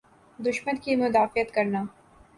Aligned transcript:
دشمن 0.39 0.75
کی 0.77 0.95
مدافعت 0.95 1.51
کرنا۔ 1.55 1.83